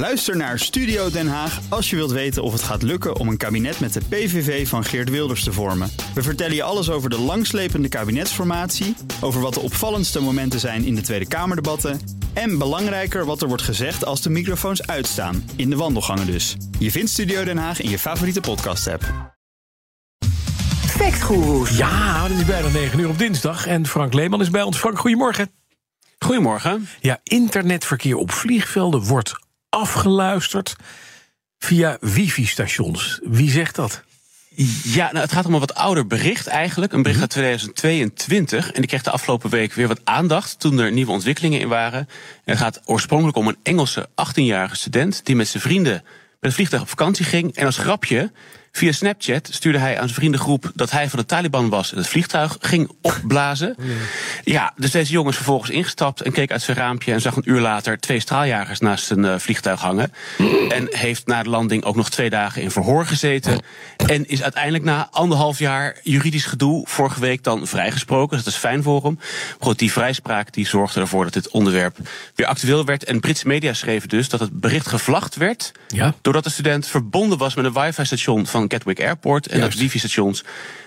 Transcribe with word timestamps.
Luister 0.00 0.36
naar 0.36 0.58
Studio 0.58 1.10
Den 1.10 1.28
Haag 1.28 1.60
als 1.68 1.90
je 1.90 1.96
wilt 1.96 2.10
weten 2.10 2.42
of 2.42 2.52
het 2.52 2.62
gaat 2.62 2.82
lukken 2.82 3.16
om 3.16 3.28
een 3.28 3.36
kabinet 3.36 3.80
met 3.80 3.92
de 3.92 4.00
PVV 4.08 4.68
van 4.68 4.84
Geert 4.84 5.10
Wilders 5.10 5.44
te 5.44 5.52
vormen. 5.52 5.90
We 6.14 6.22
vertellen 6.22 6.54
je 6.54 6.62
alles 6.62 6.90
over 6.90 7.10
de 7.10 7.18
langslepende 7.18 7.88
kabinetsformatie, 7.88 8.96
over 9.20 9.40
wat 9.40 9.54
de 9.54 9.60
opvallendste 9.60 10.20
momenten 10.20 10.60
zijn 10.60 10.84
in 10.84 10.94
de 10.94 11.00
Tweede 11.00 11.28
Kamerdebatten 11.28 12.00
en 12.32 12.58
belangrijker 12.58 13.24
wat 13.24 13.42
er 13.42 13.48
wordt 13.48 13.62
gezegd 13.62 14.04
als 14.04 14.22
de 14.22 14.30
microfoons 14.30 14.86
uitstaan, 14.86 15.50
in 15.56 15.70
de 15.70 15.76
wandelgangen 15.76 16.26
dus. 16.26 16.56
Je 16.78 16.90
vindt 16.90 17.10
Studio 17.10 17.44
Den 17.44 17.58
Haag 17.58 17.80
in 17.80 17.90
je 17.90 17.98
favoriete 17.98 18.40
podcast-app. 18.40 19.34
Factgoeroes. 20.86 21.76
Ja, 21.76 22.22
het 22.22 22.38
is 22.38 22.44
bijna 22.44 22.68
9 22.68 22.98
uur 22.98 23.08
op 23.08 23.18
dinsdag 23.18 23.66
en 23.66 23.86
Frank 23.86 24.12
Leeman 24.12 24.40
is 24.40 24.50
bij 24.50 24.62
ons. 24.62 24.78
Frank, 24.78 24.98
goedemorgen. 24.98 25.50
Goedemorgen. 26.18 26.88
Ja, 27.00 27.20
internetverkeer 27.22 28.16
op 28.16 28.32
vliegvelden 28.32 29.02
wordt 29.02 29.48
afgeluisterd 29.70 30.76
via 31.58 31.96
wifi-stations. 32.00 33.20
Wie 33.22 33.50
zegt 33.50 33.74
dat? 33.74 34.02
Ja, 34.82 35.04
nou, 35.04 35.18
het 35.18 35.32
gaat 35.32 35.46
om 35.46 35.54
een 35.54 35.60
wat 35.60 35.74
ouder 35.74 36.06
bericht 36.06 36.46
eigenlijk. 36.46 36.92
Een 36.92 37.02
bericht 37.02 37.20
Mhm. 37.20 37.28
uit 37.30 37.30
2022. 37.30 38.66
En 38.72 38.80
die 38.80 38.90
kreeg 38.90 39.02
de 39.02 39.10
afgelopen 39.10 39.50
week 39.50 39.72
weer 39.72 39.88
wat 39.88 40.00
aandacht 40.04 40.60
toen 40.60 40.78
er 40.78 40.92
nieuwe 40.92 41.10
ontwikkelingen 41.12 41.60
in 41.60 41.68
waren. 41.68 41.98
En 41.98 42.08
het 42.44 42.58
gaat 42.58 42.80
oorspronkelijk 42.84 43.36
om 43.36 43.48
een 43.48 43.58
Engelse 43.62 44.08
18-jarige 44.14 44.76
student 44.76 45.20
die 45.24 45.36
met 45.36 45.48
zijn 45.48 45.62
vrienden 45.62 45.92
met 45.92 46.50
een 46.50 46.52
vliegtuig 46.52 46.82
op 46.82 46.88
vakantie 46.88 47.24
ging. 47.24 47.54
En 47.56 47.66
als 47.66 47.76
grapje, 47.78 48.32
via 48.72 48.92
Snapchat 48.92 49.48
stuurde 49.52 49.78
hij 49.78 49.94
aan 49.94 50.04
zijn 50.04 50.14
vriendengroep 50.14 50.70
dat 50.74 50.90
hij 50.90 51.08
van 51.08 51.18
de 51.18 51.26
Taliban 51.26 51.68
was 51.68 51.92
en 51.92 51.98
het 51.98 52.08
vliegtuig 52.08 52.56
ging 52.60 52.90
opblazen. 53.02 53.76
Ja, 54.44 54.72
dus 54.76 54.90
deze 54.90 55.12
jongen 55.12 55.30
is 55.30 55.36
vervolgens 55.36 55.70
ingestapt 55.70 56.20
en 56.20 56.32
keek 56.32 56.50
uit 56.50 56.62
zijn 56.62 56.76
raampje 56.76 57.12
en 57.12 57.20
zag 57.20 57.36
een 57.36 57.50
uur 57.50 57.60
later 57.60 57.98
twee 57.98 58.20
straaljagers 58.20 58.80
naast 58.80 59.04
zijn 59.04 59.24
eh, 59.24 59.38
vliegtuig 59.38 59.80
hangen. 59.80 60.12
En 60.68 60.86
heeft 60.90 61.26
na 61.26 61.42
de 61.42 61.48
landing 61.48 61.84
ook 61.84 61.96
nog 61.96 62.10
twee 62.10 62.30
dagen 62.30 62.62
in 62.62 62.70
verhoor 62.70 63.06
gezeten. 63.06 63.62
En 63.96 64.28
is 64.28 64.42
uiteindelijk 64.42 64.84
na 64.84 65.08
anderhalf 65.10 65.58
jaar 65.58 65.96
juridisch 66.02 66.44
gedoe 66.44 66.86
vorige 66.88 67.20
week 67.20 67.44
dan 67.44 67.66
vrijgesproken. 67.66 68.36
Dus 68.36 68.44
dat 68.44 68.54
is 68.54 68.60
fijn 68.60 68.82
voor 68.82 69.02
hem. 69.02 69.14
Maar 69.18 69.56
goed, 69.58 69.78
die 69.78 69.92
vrijspraak 69.92 70.52
die 70.52 70.66
zorgde 70.66 71.00
ervoor 71.00 71.24
dat 71.24 71.32
dit 71.32 71.48
onderwerp 71.48 71.96
weer 72.34 72.46
actueel 72.46 72.84
werd. 72.84 73.04
En 73.04 73.20
Britse 73.20 73.46
media 73.46 73.72
schreven 73.72 74.08
dus 74.08 74.28
dat 74.28 74.40
het 74.40 74.60
bericht 74.60 74.86
gevlacht 74.86 75.36
werd. 75.36 75.72
Ja. 75.88 76.14
Doordat 76.20 76.44
de 76.44 76.50
student 76.50 76.86
verbonden 76.86 77.38
was 77.38 77.54
met 77.54 77.64
een 77.64 77.72
wifi-station 77.72 78.46
van 78.46 78.59
Gatwick 78.68 79.00
Airport. 79.00 79.46
En 79.46 79.58
Juist. 79.58 79.72
dat 79.72 79.80
wifi-stations 79.82 80.44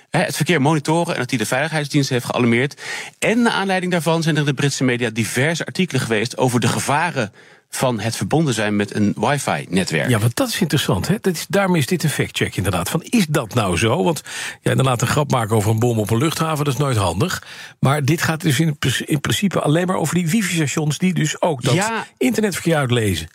het 0.10 0.36
verkeer 0.36 0.62
monitoren 0.62 1.14
en 1.14 1.20
dat 1.20 1.30
hij 1.30 1.40
de 1.40 1.46
veiligheidsdienst 1.46 2.10
heeft 2.10 2.26
gealarmeerd. 2.26 2.82
En 3.20 3.42
naar 3.42 3.52
aanleiding 3.52 3.92
daarvan 3.92 4.24
zijn 4.24 4.36
er 4.36 4.42
in 4.42 4.48
de 4.48 4.54
Britse 4.54 4.84
media 4.84 5.10
diverse 5.10 5.66
artikelen 5.66 6.02
geweest 6.02 6.38
over 6.38 6.60
de 6.60 6.68
gevaren 6.68 7.32
van 7.70 8.00
het 8.00 8.16
verbonden 8.16 8.54
zijn 8.54 8.76
met 8.76 8.96
een 8.96 9.14
wifi-netwerk. 9.18 10.10
Ja, 10.10 10.20
want 10.20 10.36
dat 10.36 10.48
is 10.48 10.62
interessant. 10.62 11.08
Hè? 11.08 11.16
Dat 11.22 11.34
is, 11.34 11.46
daarom 11.50 11.76
is 11.76 11.86
dit 11.86 12.04
een 12.04 12.10
factcheck 12.10 12.56
inderdaad. 12.56 12.90
Van, 12.90 13.02
is 13.04 13.26
dat 13.28 13.54
nou 13.54 13.78
zo? 13.78 14.04
Want 14.04 14.22
ja, 14.62 14.70
inderdaad 14.72 15.02
een 15.02 15.08
grap 15.08 15.32
maken 15.32 15.56
over 15.56 15.72
een 15.72 15.80
bom 15.80 16.00
op 16.00 16.10
een 16.10 16.18
luchthaven... 16.18 16.66
dat 16.66 16.74
is 16.74 16.80
nooit 16.80 16.98
handig. 16.98 17.44
Maar 17.80 18.06
dit 18.06 18.22
gaat 18.22 18.42
dus 18.42 18.60
in, 18.60 18.78
in 19.06 19.22
principe 19.22 19.60
alleen 19.62 19.88
maar 19.88 19.98
over 19.98 20.16
die 20.16 20.28
wifi-stations... 20.30 20.98
die 20.98 21.14
dus 21.14 21.42
ook 21.42 21.62
dat 21.62 21.74
Ja. 21.74 22.08
internetverkeer 22.18 22.76
uitlezen. 22.76 23.28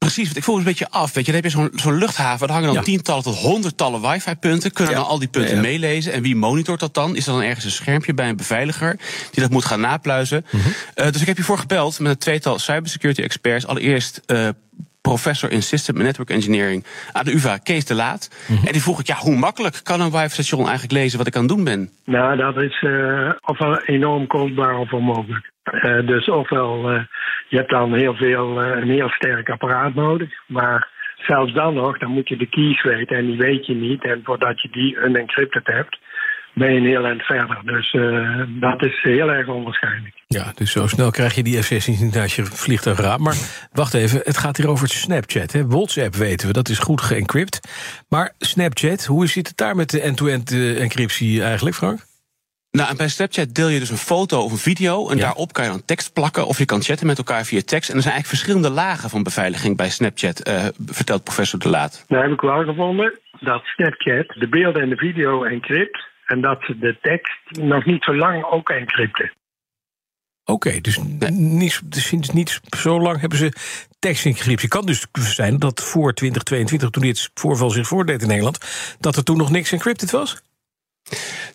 Precies, 0.00 0.24
want 0.24 0.36
ik 0.36 0.42
voel 0.44 0.54
me 0.54 0.60
een 0.60 0.66
beetje 0.66 0.90
af. 0.90 1.12
Weet 1.14 1.26
je, 1.26 1.32
dan 1.32 1.40
heb 1.42 1.50
je 1.50 1.56
zo'n 1.58 1.70
zo'n 1.74 1.98
luchthaven, 1.98 2.46
daar 2.46 2.56
hangen 2.56 2.66
dan 2.74 2.78
Ja. 2.78 2.82
tientallen 2.84 3.22
tot 3.22 3.36
honderdtallen 3.36 4.00
wifi-punten. 4.00 4.72
Kunnen 4.72 4.94
Ja. 4.94 5.00
dan 5.00 5.08
al 5.08 5.18
die 5.18 5.28
punten 5.28 5.50
Ja, 5.50 5.56
ja. 5.56 5.62
meelezen? 5.68 6.12
En 6.12 6.22
wie 6.22 6.36
monitort 6.36 6.80
dat 6.80 6.94
dan? 6.94 7.16
Is 7.16 7.26
er 7.26 7.32
dan 7.32 7.42
ergens 7.42 7.64
een 7.64 7.70
schermpje 7.70 8.14
bij 8.14 8.28
een 8.28 8.36
beveiliger 8.36 8.96
die 9.30 9.42
dat 9.42 9.50
moet 9.50 9.64
gaan 9.64 9.80
napluizen? 9.80 10.44
Mhm. 10.50 10.68
Eh, 10.94 11.10
dus 11.10 11.20
ik 11.20 11.26
heb 11.26 11.36
hiervoor 11.36 11.58
gebeld 11.58 11.98
met 12.00 12.10
een 12.12 12.18
tweetal 12.18 12.58
cybersecurity 12.58 13.22
experts. 13.22 13.66
Allereerst. 13.66 14.20
eh, 14.26 14.48
Professor 15.00 15.50
in 15.50 15.62
System 15.62 15.94
and 15.96 16.04
Network 16.04 16.30
Engineering 16.30 16.84
aan 17.12 17.24
de 17.24 17.34
UvA, 17.34 17.56
Kees 17.56 17.84
de 17.84 17.94
Laat. 17.94 18.28
Mhm. 18.46 18.66
En 18.66 18.72
die 18.72 18.82
vroeg 18.82 19.00
ik, 19.00 19.06
ja, 19.06 19.16
hoe 19.16 19.36
makkelijk 19.36 19.80
kan 19.82 20.00
een 20.00 20.10
wifi-station 20.10 20.60
eigenlijk 20.62 20.92
lezen 20.92 21.18
wat 21.18 21.26
ik 21.26 21.34
aan 21.36 21.40
het 21.46 21.50
doen 21.50 21.64
ben? 21.64 21.90
Nou, 22.04 22.36
dat 22.36 22.56
is 22.62 22.82
eh, 22.82 23.30
ofwel 23.40 23.78
enorm 23.80 24.26
kostbaar 24.26 24.78
of 24.78 24.92
onmogelijk. 24.92 25.50
Eh, 25.62 26.06
dus 26.06 26.28
ofwel, 26.30 26.90
eh, 26.90 27.00
je 27.50 27.56
hebt 27.56 27.70
dan 27.70 27.94
heel 27.94 28.14
veel, 28.14 28.62
eh, 28.62 28.80
een 28.80 28.90
heel 28.90 29.08
sterk 29.08 29.50
apparaat 29.50 29.94
nodig. 29.94 30.30
Maar 30.46 30.88
zelfs 31.16 31.52
dan 31.52 31.74
nog, 31.74 31.98
dan 31.98 32.10
moet 32.10 32.28
je 32.28 32.36
de 32.36 32.48
keys 32.48 32.82
weten 32.82 33.16
en 33.16 33.26
die 33.26 33.36
weet 33.36 33.66
je 33.66 33.74
niet. 33.74 34.04
En 34.04 34.20
voordat 34.24 34.60
je 34.62 34.68
die 34.70 34.96
unencrypted 34.96 35.66
hebt, 35.66 35.98
ben 36.54 36.72
je 36.72 36.78
een 36.78 36.86
heel 36.86 37.04
eind 37.04 37.22
verder. 37.22 37.58
Dus 37.64 37.92
eh, 37.92 38.42
dat 38.46 38.84
is 38.84 39.02
heel 39.02 39.30
erg 39.30 39.48
onwaarschijnlijk. 39.48 40.14
Ja, 40.26 40.52
dus 40.54 40.72
zo 40.72 40.86
snel 40.86 41.10
krijg 41.10 41.34
je 41.34 41.42
die 41.42 41.62
F-16 41.62 42.00
niet 42.00 42.14
naast 42.14 42.36
je 42.36 42.44
vliegtuig 42.44 42.98
raam. 42.98 43.22
Maar 43.22 43.36
wacht 43.72 43.94
even, 43.94 44.20
het 44.24 44.38
gaat 44.38 44.56
hier 44.56 44.68
over 44.68 44.88
Snapchat. 44.88 45.52
Hè? 45.52 45.66
WhatsApp 45.66 46.14
weten 46.14 46.46
we, 46.46 46.52
dat 46.52 46.68
is 46.68 46.78
goed 46.78 47.00
geëncrypt. 47.00 47.60
Maar 48.08 48.32
Snapchat, 48.38 49.04
hoe 49.04 49.26
zit 49.26 49.48
het 49.48 49.56
daar 49.56 49.76
met 49.76 49.90
de 49.90 50.00
end-to-end 50.00 50.52
eh, 50.52 50.82
encryptie 50.82 51.42
eigenlijk, 51.42 51.76
Frank? 51.76 52.09
Nou, 52.70 52.90
en 52.90 52.96
bij 52.96 53.08
Snapchat 53.08 53.54
deel 53.54 53.68
je 53.68 53.78
dus 53.78 53.90
een 53.90 53.96
foto 53.96 54.40
of 54.42 54.52
een 54.52 54.58
video. 54.58 55.08
En 55.08 55.16
Ja. 55.16 55.22
daarop 55.22 55.52
kan 55.52 55.64
je 55.64 55.70
dan 55.70 55.84
tekst 55.84 56.12
plakken. 56.12 56.46
Of 56.46 56.58
je 56.58 56.64
kan 56.64 56.82
chatten 56.82 57.06
met 57.06 57.18
elkaar 57.18 57.44
via 57.44 57.60
tekst. 57.64 57.90
En 57.90 57.96
er 57.96 58.02
zijn 58.02 58.14
eigenlijk 58.14 58.26
verschillende 58.26 58.70
lagen 58.70 59.10
van 59.10 59.22
beveiliging 59.22 59.76
bij 59.76 59.90
Snapchat, 59.90 60.40
eh, 60.40 60.66
vertelt 60.86 61.24
professor 61.24 61.58
De 61.58 61.68
Laat. 61.68 62.04
Nou 62.08 62.22
heb 62.22 62.32
ik 62.32 62.40
wel 62.40 62.64
gevonden 62.64 63.18
dat 63.40 63.62
Snapchat 63.64 64.26
de 64.38 64.48
beelden 64.48 64.82
en 64.82 64.88
de 64.88 64.96
video 64.96 65.44
encrypt. 65.44 66.08
En 66.26 66.40
dat 66.40 66.58
ze 66.62 66.78
de 66.78 66.98
tekst 67.02 67.38
nog 67.50 67.84
niet 67.84 68.04
zo 68.04 68.16
lang 68.16 68.44
ook 68.44 68.68
encrypten. 68.70 69.32
Oké, 70.44 70.80
dus, 70.80 70.98
niet, 71.30 71.80
dus 71.84 72.06
sinds 72.06 72.30
niet 72.30 72.60
zo 72.78 73.00
lang 73.00 73.20
hebben 73.20 73.38
ze 73.38 73.52
tekstencryptie. 73.98 74.68
Kan 74.68 74.86
dus 74.86 75.06
zijn 75.12 75.58
dat 75.58 75.80
voor 75.80 76.14
2022, 76.14 76.90
toen 76.90 77.02
dit 77.02 77.30
voorval 77.34 77.70
zich 77.70 77.86
voordeed 77.86 78.22
in 78.22 78.28
Nederland... 78.28 78.58
dat 79.00 79.16
er 79.16 79.24
toen 79.24 79.36
nog 79.36 79.50
niks 79.50 79.72
encrypted 79.72 80.10
was? 80.10 80.42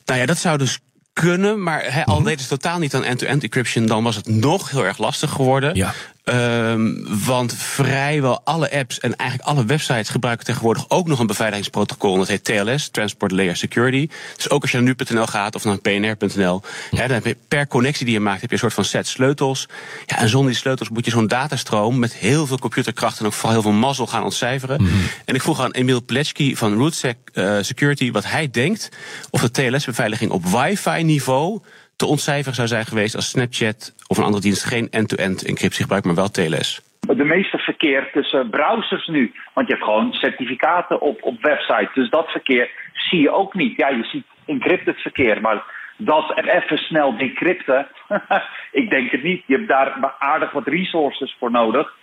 Nou 0.06 0.20
ja, 0.20 0.26
dat 0.26 0.38
zou 0.38 0.58
dus 0.58 0.80
kunnen. 1.22 1.64
Maar 1.64 1.84
he, 1.94 2.04
al 2.06 2.16
Mhm. 2.16 2.24
deden 2.26 2.40
ze 2.42 2.48
totaal 2.48 2.80
niet 2.80 2.94
aan 2.96 3.04
end-to-end 3.04 3.44
encryption... 3.44 3.86
dan 3.86 4.04
was 4.04 4.16
het 4.16 4.28
nog 4.28 4.70
heel 4.72 4.86
erg 4.86 4.98
lastig 4.98 5.32
geworden. 5.32 5.76
Ja. 5.76 5.94
Ehm, 6.26 6.94
want 7.26 7.54
vrijwel 7.54 8.42
alle 8.44 8.72
apps 8.72 9.00
en 9.00 9.16
eigenlijk 9.16 9.50
alle 9.50 9.66
websites 9.66 10.10
gebruiken 10.10 10.46
tegenwoordig 10.46 10.86
ook 10.88 11.08
nog 11.08 11.20
een 11.20 11.28
beveiligingsprotocol. 11.28 12.18
Dat 12.18 12.28
heet 12.28 12.44
TLS, 12.44 12.90
Transport 12.90 13.32
Layer 13.32 13.56
Security. 13.56 14.10
Dus 14.36 14.50
ook 14.50 14.62
als 14.62 14.72
je 14.72 14.78
naar 14.82 14.96
nu.nl 14.98 15.26
gaat 15.26 15.56
of 15.56 15.64
naar 15.64 15.78
pnr.nl, 15.78 16.62
dan 16.92 17.10
heb 17.10 17.26
je 17.26 17.38
per 17.48 17.68
connectie 17.68 18.06
die 18.06 18.14
je 18.14 18.20
maakt, 18.20 18.42
heb 18.42 18.50
je 18.50 18.56
een 18.56 18.62
soort 18.62 18.74
van 18.74 18.84
set 18.84 19.08
sleutels. 19.08 19.68
Ja, 20.06 20.18
en 20.18 20.30
zonder 20.30 20.52
die 20.52 20.60
sleutels 20.60 20.90
moet 20.90 21.06
je 21.06 21.12
zo'n 21.12 21.28
datastroom 21.28 22.00
met 22.00 22.14
heel 22.14 22.48
veel 22.48 22.60
computerkracht 22.60 23.20
en 23.20 23.26
ook 23.26 23.34
vooral 23.34 23.52
heel 23.52 23.62
veel 23.62 23.80
mazzel 23.80 24.08
gaan 24.08 24.24
ontcijferen. 24.24 24.88
En 25.26 25.36
ik 25.36 25.42
vroeg 25.42 25.62
aan 25.62 25.72
Emiel 25.72 26.04
Plechky 26.04 26.56
van 26.56 26.78
RootSec 26.78 27.18
eh, 27.34 27.58
Security 27.62 28.12
wat 28.12 28.26
hij 28.26 28.50
denkt 28.52 28.90
of 29.30 29.42
de 29.42 29.52
TLS-beveiliging 29.52 30.32
op 30.32 30.46
wifi-niveau 30.46 31.62
te 31.96 32.06
ontcijferen 32.06 32.56
zou 32.56 32.68
zijn 32.68 32.86
geweest 32.86 33.16
als 33.16 33.30
Snapchat 33.30 33.96
of 34.08 34.18
een 34.18 34.24
andere 34.24 34.44
dienst 34.44 34.64
geen 34.64 34.90
end-to-end 34.90 35.46
encryptie 35.46 35.82
gebruikt, 35.82 36.06
maar 36.06 36.16
wel 36.16 36.30
TLS. 36.30 36.82
de 37.00 37.24
meeste 37.24 37.58
verkeer 37.58 38.10
tussen 38.14 38.50
browsers 38.50 39.08
nu. 39.08 39.34
Want 39.54 39.68
je 39.68 39.74
hebt 39.74 39.86
gewoon 39.86 40.14
certificaten 40.14 41.02
op, 41.02 41.24
op 41.24 41.42
websites. 41.42 41.94
Dus 41.94 42.10
dat 42.10 42.28
verkeer 42.28 42.70
zie 42.94 43.22
je 43.22 43.32
ook 43.32 43.54
niet. 43.54 43.78
Ja, 43.78 43.90
je 43.90 44.04
ziet 44.04 44.26
encrypted 44.46 44.98
verkeer, 44.98 45.42
maar 45.42 45.64
dat 45.98 46.38
er 46.38 46.50
even 46.50 46.78
snel 46.78 47.18
decrypten, 47.18 47.88
ik 48.82 48.90
denk 48.90 49.12
het 49.12 49.24
niet. 49.24 49.44
Je 49.46 49.56
hebt 49.56 49.68
daar 49.68 50.16
aardig 50.20 50.52
wat 50.52 50.68
resources 50.68 51.36
voor 51.40 51.52
nodig 51.52 51.94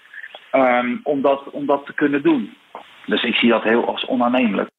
ehm, 0.50 0.96
om, 1.02 1.22
dat, 1.22 1.50
om 1.50 1.66
dat 1.66 1.86
te 1.86 1.94
kunnen 1.94 2.22
doen. 2.22 2.56
Dus 3.06 3.22
ik 3.22 3.34
zie 3.34 3.50
dat 3.50 3.62
heel 3.62 3.86
als 3.86 4.06
onaannemelijk. 4.06 4.70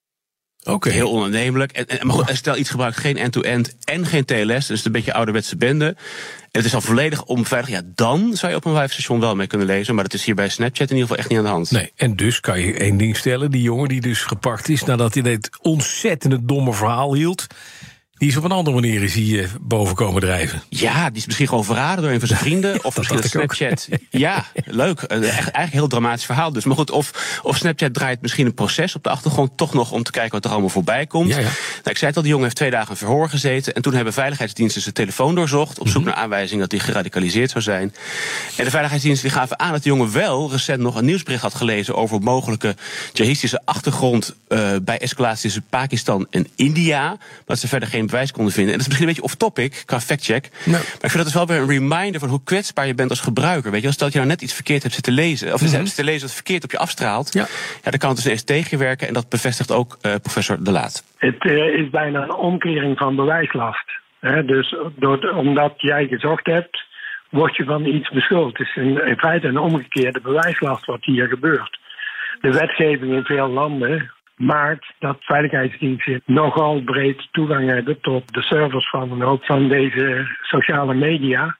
Heel 0.64 1.12
onaannemelijk. 1.12 1.72
En, 1.72 1.88
en, 1.88 2.08
maar 2.08 2.16
goed, 2.16 2.30
stel 2.34 2.58
iets 2.58 2.70
gebruikt 2.70 2.98
geen 2.98 3.18
end-to-end 3.18 3.76
en 3.84 4.06
geen 4.06 4.26
TLS, 4.26 4.46
dus 4.48 4.68
het 4.68 4.70
is 4.70 4.86
een 4.86 4.92
beetje 4.92 5.14
ouderwetse 5.14 5.56
bende. 5.56 5.86
En 5.86 6.60
het 6.60 6.66
is 6.66 6.74
al 6.74 6.82
volledig 6.82 7.24
onbeveiligd. 7.24 7.72
Ja, 7.72 7.82
dan 7.96 8.34
zou 8.34 8.52
je 8.52 8.58
op 8.58 8.66
een 8.66 8.74
wifi-station 8.74 9.20
wel 9.20 9.36
mee 9.36 9.48
kunnen 9.48 9.68
lezen. 9.68 9.96
Maar 9.96 10.04
dat 10.04 10.14
is 10.14 10.26
hier 10.26 10.36
bij 10.36 10.50
Snapchat 10.50 10.90
in 10.90 10.96
ieder 10.96 11.02
geval 11.02 11.18
echt 11.18 11.30
niet 11.30 11.38
aan 11.38 11.44
de 11.44 11.50
hand. 11.50 11.72
Nee, 11.72 11.92
en 11.96 12.16
dus 12.16 12.40
kan 12.40 12.60
je 12.60 12.74
één 12.74 12.98
ding 12.98 13.18
stellen. 13.18 13.52
Die 13.52 13.62
jongen 13.62 13.88
die 13.88 14.02
dus 14.02 14.22
gepakt 14.22 14.70
is 14.70 14.84
nadat 14.84 15.14
hij 15.14 15.24
dit 15.24 15.50
ontzettende 15.62 16.46
domme 16.46 16.74
verhaal 16.74 17.14
hield... 17.14 17.48
die 18.24 18.32
is 18.32 18.38
op 18.38 18.44
een 18.44 18.52
andere 18.52 18.76
manier 18.76 19.04
is 19.04 19.14
hij, 19.16 19.44
eh, 19.44 19.50
boven 19.62 19.96
komen 19.96 20.22
drijven. 20.22 20.64
Ja, 20.70 21.10
die 21.10 21.18
is 21.18 21.26
misschien 21.26 21.48
gewoon 21.48 21.64
verraden 21.66 22.04
door 22.04 22.12
een 22.14 22.20
van 22.20 22.28
zijn 22.28 22.40
vrienden. 22.48 22.84
of 22.84 22.98
misschien. 22.98 23.24
Snapchat. 23.24 23.88
Ja, 24.10 24.46
leuk. 24.66 25.02
Eh, 25.02 25.18
Echt, 25.18 25.28
eigenlijk 25.34 25.56
een 25.64 25.70
heel 25.72 25.88
dramatisch 25.88 26.26
verhaal 26.26 26.52
dus. 26.54 26.64
Maar 26.66 26.76
goed, 26.76 26.92
of, 26.92 27.40
of 27.44 27.58
Snapchat 27.58 27.94
draait 27.94 28.22
misschien 28.22 28.46
een 28.46 28.54
proces 28.54 28.96
op 28.96 29.04
de 29.04 29.10
achtergrond... 29.10 29.52
toch 29.58 29.74
nog 29.74 29.92
om 29.92 30.04
te 30.04 30.12
kijken 30.12 30.32
wat 30.32 30.46
er 30.46 30.52
allemaal 30.52 30.70
voorbij 30.70 31.06
komt. 31.06 31.30
Ja, 31.30 31.38
ja. 31.38 31.42
Nou, 31.44 31.52
ik 31.84 31.98
zei 31.98 32.06
het 32.06 32.16
al, 32.16 32.22
die 32.22 32.30
jongen 32.32 32.44
heeft 32.44 32.56
twee 32.58 32.72
dagen 32.72 32.90
in 32.90 32.96
verhoor 32.96 33.30
gezeten. 33.30 33.74
En 33.74 33.82
toen 33.82 33.94
hebben 33.94 34.14
veiligheidsdiensten 34.14 34.82
zijn 34.82 34.94
telefoon 34.94 35.36
doorzocht... 35.36 35.80
op 35.80 35.86
Mhm. 35.86 35.94
zoek 35.94 36.04
naar 36.06 36.14
aanwijzing 36.14 36.60
dat 36.60 36.72
hij 36.72 36.80
geradicaliseerd 36.80 37.52
zou 37.52 37.64
zijn. 37.64 37.94
En 38.58 38.64
de 38.64 38.70
veiligheidsdiensten 38.70 39.30
die 39.30 39.38
gaven 39.38 39.60
aan 39.60 39.72
dat 39.72 39.84
de 39.84 39.90
jongen 39.90 40.12
wel... 40.12 40.52
recent 40.52 40.80
nog 40.80 40.96
een 40.96 41.06
nieuwsbericht 41.06 41.42
had 41.42 41.56
gelezen... 41.56 41.96
over 41.96 42.20
mogelijke 42.22 42.76
jihadistische 43.14 43.62
achtergrond... 43.66 44.36
eh, 44.48 44.70
bij 44.82 45.00
escalatie 45.00 45.42
tussen 45.42 45.66
Pakistan 45.70 46.28
en 46.30 46.48
India. 46.56 47.02
Maar 47.10 47.18
dat 47.46 47.60
ze 47.60 47.68
verder 47.68 47.90
geen 47.90 48.08
bewijs 48.14 48.32
konden 48.32 48.54
vinden. 48.54 48.74
En 48.74 48.78
dat 48.80 48.88
is 48.88 48.94
misschien 48.94 49.10
een 49.10 49.14
beetje 49.16 49.30
off-topic 49.30 49.84
qua 49.86 50.00
fact-check. 50.00 50.44
Maar 50.66 50.80
ik 50.80 51.12
vind 51.12 51.24
dat 51.24 51.26
is 51.26 51.34
wel 51.34 51.48
weer 51.48 51.58
een 51.58 51.68
reminder 51.68 52.20
van 52.20 52.30
hoe 52.30 52.44
kwetsbaar 52.44 52.88
je 52.88 52.96
bent 52.96 53.10
als 53.10 53.28
gebruiker. 53.30 53.72
Weet 53.72 53.82
je, 53.82 53.88
als 53.88 53.98
dat 53.98 54.12
je 54.12 54.18
nou 54.18 54.30
net 54.30 54.42
iets 54.42 54.54
verkeerd 54.54 54.82
hebt 54.82 54.94
zitten 54.94 55.14
lezen, 55.14 55.54
of 55.54 55.62
mm 55.62 55.72
hebt 55.74 55.88
zitten 55.88 56.06
lezen 56.06 56.22
wat 56.28 56.34
verkeerd 56.34 56.64
op 56.64 56.72
je 56.72 56.78
afstraalt, 56.78 57.34
ja. 57.34 57.46
ja 57.84 57.92
dan 57.92 58.00
kan 58.00 58.10
het 58.10 58.18
dus 58.18 58.32
eens 58.32 58.44
tegen 58.44 58.68
je 58.70 58.78
werken. 58.78 59.08
En 59.08 59.14
dat 59.14 59.30
bevestigt 59.30 59.72
ook 59.72 59.98
uh, 60.02 60.16
professor 60.22 60.64
De 60.64 60.72
Laat. 60.72 61.04
Het 61.18 61.44
uh, 61.44 61.80
is 61.80 61.90
bijna 61.90 62.24
een 62.24 62.34
omkering 62.34 62.98
van 62.98 63.16
bewijslast. 63.16 63.92
Hè? 64.20 64.46
Dus 64.46 64.76
door, 64.96 65.30
omdat 65.36 65.74
jij 65.78 66.08
gezocht 66.08 66.46
hebt, 66.46 66.84
word 67.30 67.56
je 67.56 67.64
van 67.64 67.86
iets 67.86 68.10
beschuldigd. 68.10 68.58
Het 68.58 68.68
is 68.68 68.76
in, 68.76 69.08
in 69.08 69.18
feite 69.18 69.48
een 69.48 69.58
omgekeerde 69.58 70.22
bewijslast 70.22 70.86
wat 70.86 71.06
hier 71.06 71.28
gebeurt. 71.28 71.80
De 72.42 72.52
wetgeving 72.52 73.14
in 73.14 73.24
veel 73.24 73.48
landen 73.48 74.12
maakt 74.46 74.94
dat 75.00 75.18
veiligheidsdiensten 75.20 76.22
nogal 76.26 76.82
breed 76.82 77.28
toegang 77.32 77.70
hebben 77.70 78.02
tot 78.02 78.34
de 78.34 78.42
servers 78.42 78.90
van 78.90 79.12
een 79.12 79.22
hoop 79.22 79.46
van 79.46 79.68
deze 79.68 80.28
sociale 80.42 80.94
media. 80.94 81.58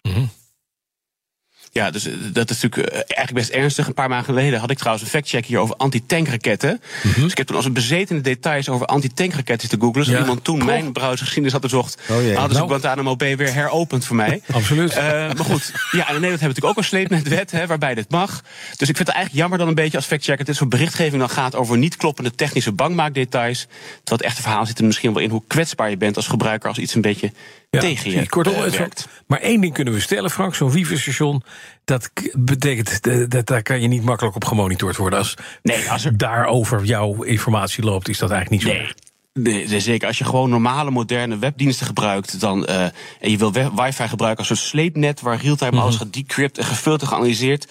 Ja, 1.74 1.92
dus 1.92 2.06
eh, 2.06 2.14
dat 2.34 2.50
is 2.50 2.62
natuurlijk 2.62 2.92
eh, 2.92 2.96
eigenlijk 2.96 3.34
best 3.34 3.50
ernstig. 3.50 3.88
Een 3.88 3.94
paar 3.94 4.10
maanden 4.10 4.26
geleden 4.26 4.60
had 4.60 4.70
ik 4.70 4.78
trouwens 4.78 5.06
een 5.06 5.12
factcheck 5.12 5.46
hier 5.46 5.60
over 5.60 5.76
anti-tankraketten. 5.76 6.82
Mm 7.04 7.14
Dus 7.24 7.32
ik 7.32 7.38
heb 7.38 7.48
toen 7.48 7.56
als 7.56 7.66
een 7.66 7.74
bezetene 7.74 8.22
details 8.22 8.70
over 8.70 8.86
anti-tankraketten 8.86 9.70
te 9.70 9.78
googlen. 9.80 10.06
Dus 10.06 10.20
iemand 10.20 10.44
toen 10.44 10.66
mijn 10.66 10.92
browsergeschiedenis 10.92 11.52
had 11.52 11.62
bezocht, 11.62 12.02
oh 12.02 12.16
hadden 12.16 12.34
ze 12.34 12.38
nou. 12.38 12.68
Guantanamo 12.68 13.16
Bay 13.16 13.38
weer 13.38 13.54
heropend 13.54 14.06
voor 14.06 14.16
mij. 14.16 14.42
Absoluut. 14.52 14.92
Uh, 14.92 15.04
maar 15.04 15.46
goed, 15.46 15.72
ja, 15.74 16.08
in 16.10 16.22
Nederland 16.22 16.22
hebben 16.22 16.30
we 16.30 16.30
natuurlijk 16.30 16.66
ook 16.66 16.78
een 16.78 16.84
sleepnetwet 16.84 17.52
hè, 17.52 17.68
waarbij 17.68 17.96
dit 17.96 18.10
mag. 18.10 18.44
Dus 18.76 18.90
ik 18.90 18.96
vind 18.96 19.08
het 19.08 19.16
eigenlijk 19.16 19.36
jammer 19.36 19.58
dan 19.58 19.68
een 19.68 19.76
beetje 19.76 19.98
als 19.98 20.06
factchecker 20.06 20.46
dit 20.46 20.56
soort 20.56 20.70
berichtgeving 20.70 21.20
dan 21.20 21.30
gaat 21.30 21.56
over 21.56 21.78
niet 21.78 21.96
kloppende 21.96 22.36
technische 22.36 22.72
bankmaakdetails. 22.72 23.60
Terwijl 23.60 24.02
het 24.04 24.22
echte 24.22 24.42
verhaal 24.42 24.66
zit 24.66 24.80
er 24.80 24.86
misschien 24.86 25.14
wel 25.14 25.24
in 25.24 25.30
hoe 25.30 25.44
kwetsbaar 25.48 25.90
je 25.90 25.98
bent 25.98 26.16
als 26.16 26.28
gebruiker 26.28 26.70
als 26.70 26.78
iets 26.78 26.96
een 26.96 27.02
beetje 27.02 27.32
ja, 27.70 27.80
tegen 27.80 28.12
je 28.12 28.30
Kortom, 28.30 28.54
uh, 28.54 28.64
werkt. 28.64 29.08
Maar 29.28 29.40
één 29.40 29.62
ding 29.62 29.74
kunnen 29.74 29.94
we 29.94 30.00
stellen, 30.00 30.30
Frank. 30.30 30.56
Zo'n 30.56 30.72
wifi-station, 30.72 31.44
dat 31.86 32.10
betekent... 32.34 33.02
Dat, 33.32 33.46
daar 33.46 33.62
kan 33.62 33.82
je 33.82 33.88
niet 33.88 34.04
makkelijk 34.04 34.36
op 34.36 34.46
gemonitord 34.46 34.98
worden. 34.98 35.20
Als, 35.20 35.36
nee, 35.62 35.92
als 35.92 36.06
er 36.06 36.18
daarover 36.18 36.84
jouw 36.84 37.24
informatie 37.24 37.84
loopt, 37.84 38.10
is 38.10 38.18
dat 38.18 38.32
eigenlijk 38.32 38.64
niet 38.64 38.74
zo. 38.74 38.80
Nee. 38.80 38.94
Nee, 39.34 39.80
zeker. 39.80 40.08
Als 40.08 40.18
je 40.18 40.24
gewoon 40.24 40.50
normale, 40.50 40.92
moderne 40.92 41.38
webdiensten 41.38 41.86
gebruikt... 41.86 42.40
Dan, 42.40 42.66
uh, 42.70 42.84
en 42.84 43.32
je 43.32 43.38
wil 43.38 43.52
wifi 43.52 44.08
gebruiken 44.08 44.40
als 44.40 44.50
een 44.50 44.66
sleepnet... 44.66 45.22
waar 45.22 45.42
realtime 45.42 45.72
mm 45.72 45.78
alles 45.78 45.96
gedecrypt 45.96 46.58
en 46.58 46.66
gefilterd 46.66 47.10
geanalyseerd... 47.10 47.68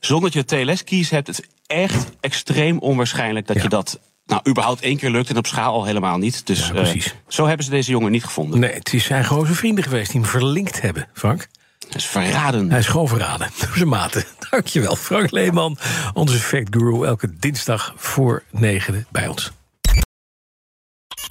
zonder 0.00 0.30
dat 0.30 0.48
je 0.48 0.64
TLS-keys 0.64 1.10
hebt... 1.10 1.26
het 1.26 1.38
is 1.38 1.46
echt 1.66 2.10
extreem 2.20 2.78
onwaarschijnlijk 2.78 3.46
dat 3.46 3.62
je 3.62 3.68
dat 3.68 4.00
nou, 4.26 4.42
überhaupt 4.48 4.80
één 4.80 4.96
keer 4.96 5.10
lukt 5.10 5.30
en 5.30 5.36
op 5.36 5.46
schaal 5.46 5.72
al 5.72 5.84
helemaal 5.84 6.18
niet. 6.18 6.46
Dus 6.46 6.70
ja, 6.74 6.94
uh, 6.94 7.02
zo 7.28 7.46
hebben 7.46 7.64
ze 7.64 7.70
deze 7.70 7.90
jongen 7.90 8.12
niet 8.12 8.24
gevonden. 8.24 8.60
Nee, 8.60 8.72
het 8.72 8.92
zijn 8.96 9.24
gewoon 9.24 9.44
zijn 9.44 9.56
vrienden 9.56 9.84
geweest 9.84 10.12
die 10.12 10.20
hem 10.20 10.30
verlinkt 10.30 10.80
hebben, 10.80 11.08
Frank. 11.12 11.48
Hij 11.94 12.02
is 12.02 12.08
verraden. 12.08 12.70
Hij 12.70 12.78
is 12.78 12.86
gewoon 12.86 13.08
verraden 13.08 13.48
door 13.60 13.76
zijn 13.76 13.88
maten. 13.88 14.24
Dankjewel, 14.50 14.96
Frank 14.96 15.30
Leeman, 15.30 15.78
onze 16.12 16.38
fact 16.38 16.76
guru. 16.76 17.06
Elke 17.06 17.38
dinsdag 17.38 17.94
voor 17.96 18.42
negen 18.50 19.06
bij 19.10 19.28
ons. 19.28 19.52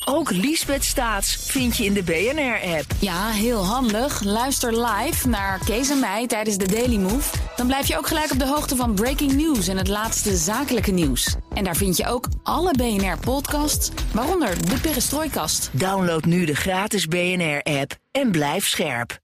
Ook 0.05 0.31
Liesbeth 0.31 0.83
Staats 0.83 1.35
vind 1.35 1.77
je 1.77 1.85
in 1.85 1.93
de 1.93 2.03
BNR-app. 2.03 2.85
Ja, 2.99 3.29
heel 3.29 3.65
handig. 3.65 4.23
Luister 4.23 4.85
live 4.85 5.27
naar 5.27 5.59
Kees 5.65 5.89
en 5.89 5.99
mij 5.99 6.27
tijdens 6.27 6.57
de 6.57 6.67
Daily 6.67 6.97
Move. 6.97 7.35
Dan 7.55 7.67
blijf 7.67 7.87
je 7.87 7.97
ook 7.97 8.07
gelijk 8.07 8.31
op 8.31 8.39
de 8.39 8.47
hoogte 8.47 8.75
van 8.75 8.93
breaking 8.93 9.33
news 9.33 9.67
en 9.67 9.77
het 9.77 9.87
laatste 9.87 10.35
zakelijke 10.35 10.91
nieuws. 10.91 11.35
En 11.53 11.63
daar 11.63 11.75
vind 11.75 11.97
je 11.97 12.07
ook 12.07 12.27
alle 12.43 12.71
BNR-podcasts, 12.71 13.91
waaronder 14.13 14.69
de 14.69 14.79
Perestrooikast. 14.81 15.69
Download 15.73 16.23
nu 16.23 16.45
de 16.45 16.55
gratis 16.55 17.07
BNR-app 17.07 17.95
en 18.11 18.31
blijf 18.31 18.67
scherp. 18.67 19.21